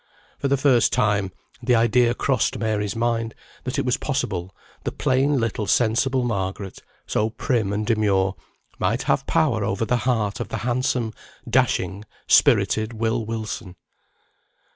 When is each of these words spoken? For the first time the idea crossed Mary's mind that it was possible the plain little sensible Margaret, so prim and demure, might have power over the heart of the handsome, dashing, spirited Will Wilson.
For 0.39 0.47
the 0.47 0.57
first 0.57 0.91
time 0.91 1.31
the 1.61 1.75
idea 1.75 2.15
crossed 2.15 2.57
Mary's 2.57 2.95
mind 2.95 3.35
that 3.65 3.77
it 3.77 3.85
was 3.85 3.97
possible 3.97 4.51
the 4.83 4.91
plain 4.91 5.39
little 5.39 5.67
sensible 5.67 6.23
Margaret, 6.23 6.81
so 7.05 7.29
prim 7.29 7.71
and 7.71 7.85
demure, 7.85 8.33
might 8.79 9.03
have 9.03 9.27
power 9.27 9.63
over 9.63 9.85
the 9.85 9.97
heart 9.97 10.39
of 10.39 10.47
the 10.47 10.57
handsome, 10.65 11.13
dashing, 11.47 12.03
spirited 12.27 12.93
Will 12.93 13.23
Wilson. 13.23 13.75